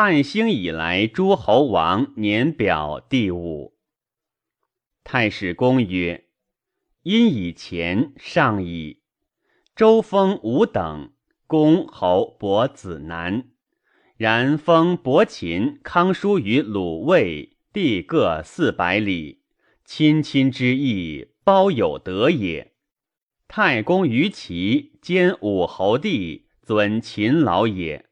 [0.00, 3.74] 汉兴以来诸侯王年表第五。
[5.02, 6.28] 太史公曰：
[7.02, 9.02] 因以前上矣。
[9.74, 11.10] 周封五等，
[11.48, 13.48] 公侯伯子男。
[14.16, 19.42] 然封伯禽、康叔于鲁卫，地各四百里，
[19.84, 22.74] 亲亲之义，包有德也。
[23.48, 28.07] 太公于齐兼武侯地，尊秦老也。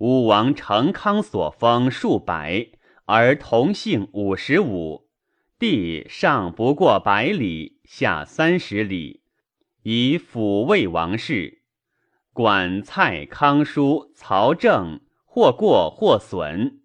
[0.00, 2.68] 武王成康所封数百，
[3.04, 5.08] 而同姓五十五，
[5.58, 9.22] 地上不过百里，下三十里，
[9.82, 11.62] 以抚慰王室。
[12.32, 15.00] 管蔡、康叔、曹正。
[15.32, 16.80] 或过或损，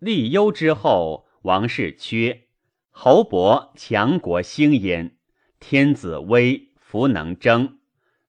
[0.00, 2.48] 立忧之后，王室缺，
[2.90, 5.16] 侯伯强国兴焉。
[5.60, 7.78] 天子威，弗能争，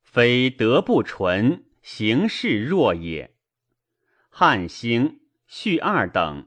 [0.04, 3.34] 非德不纯，行事弱也。
[4.40, 6.46] 汉兴，序二等，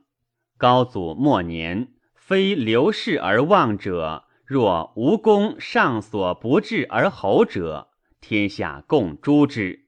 [0.57, 7.89] 高祖末年，非刘氏而望者，若无功上所不至而侯者，
[8.21, 9.87] 天下共诛之。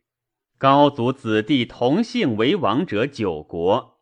[0.59, 4.01] 高祖子弟同姓为王者九国，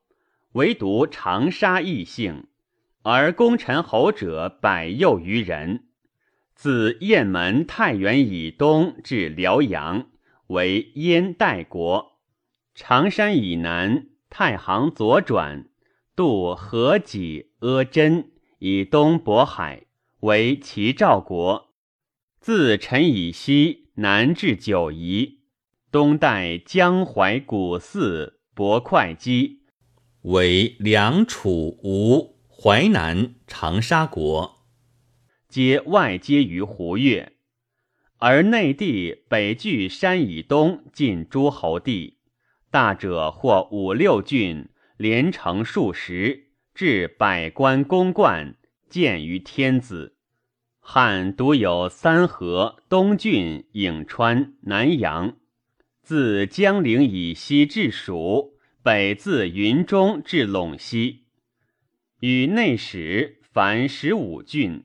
[0.53, 2.47] 唯独长沙异姓，
[3.03, 5.89] 而功臣侯者百又余人。
[6.55, 10.07] 自雁门太原以东至辽阳，
[10.47, 12.10] 为燕代国；
[12.83, 15.67] 常山以南，太行左转，
[16.17, 19.85] 渡河济、阿真，以东渤海，
[20.21, 21.75] 为齐赵国。
[22.41, 25.41] 自陈以西，南至九夷。
[25.93, 29.61] 东带江淮古寺博会稽，
[30.23, 34.65] 为梁楚吴淮南长沙国，
[35.47, 37.35] 皆外接于胡越，
[38.17, 42.17] 而内地北距山以东，近诸侯地，
[42.71, 48.55] 大者或五六郡，连城数十，至百官公冠，
[48.89, 50.15] 见于天子。
[50.79, 55.37] 汉独有三河、东郡、颍川、南阳。
[56.01, 61.25] 自江陵以西至蜀，北自云中至陇西，
[62.21, 64.85] 与内史凡十五郡，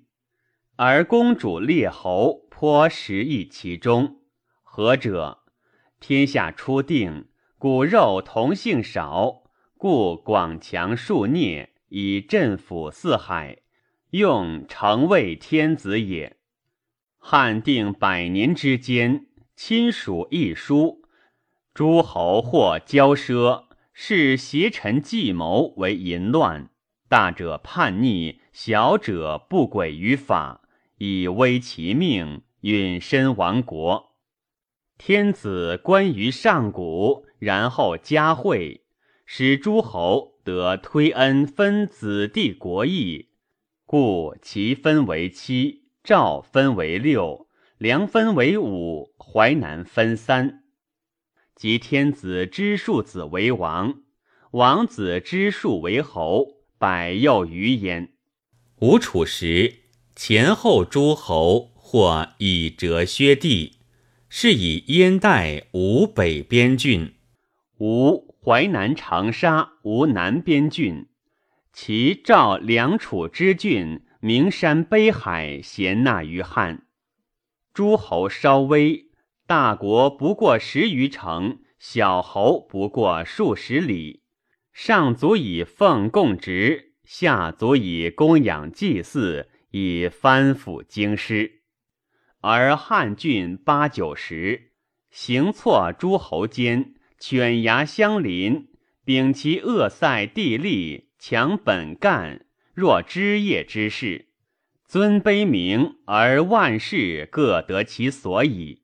[0.75, 4.21] 而公主列侯颇食邑其中。
[4.63, 5.43] 何者？
[5.99, 7.29] 天下初定，
[7.65, 9.41] 骨肉同姓少，
[9.75, 13.57] 故广强数孽，以镇抚四海，
[14.11, 16.37] 用成为天子也。
[17.17, 21.01] 汉定百年之间，亲属一疏。
[21.73, 26.67] 诸侯或骄奢，视邪臣计谋为淫乱；
[27.09, 30.61] 大者叛逆，小者不轨于法，
[30.99, 34.14] 以危其命，允身亡国。
[34.97, 38.85] 天子观于上古，然后加惠，
[39.25, 43.29] 使诸侯得推恩分子弟国邑，
[43.85, 47.47] 故齐分为七，赵分为六，
[47.77, 50.63] 梁分为五，淮南分三。
[51.55, 54.01] 即天子之庶子为王，
[54.51, 58.13] 王子之庶为侯，百又余焉。
[58.79, 59.75] 吴楚时，
[60.15, 63.79] 前后诸侯或以折削地，
[64.37, 67.13] 是以燕代吴北边郡，
[67.77, 71.07] 吴淮南长沙吴南边郡，
[71.71, 76.83] 其赵梁楚之郡，名山北海，咸纳于汉。
[77.73, 79.05] 诸侯稍微。
[79.47, 84.23] 大国不过十余城，小侯不过数十里，
[84.73, 91.61] 上足以奉供职，下足以供养祭祀，以藩抚京师。
[92.47, 94.69] 而汉郡八九十，
[95.09, 98.67] 行错诸侯间，犬牙相邻，
[99.03, 102.45] 秉其恶塞地利，强本干，
[102.75, 104.27] 若枝叶之势，
[104.87, 108.83] 尊卑名而万事各得其所矣。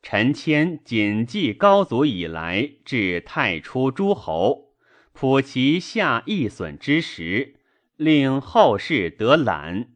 [0.00, 4.76] 陈谦谨记高祖以来至太初诸侯，
[5.12, 7.56] 普其下易损之时，
[7.96, 9.88] 令后世得览。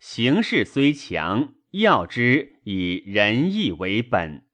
[0.00, 4.45] 形势虽强，要之以仁义为本。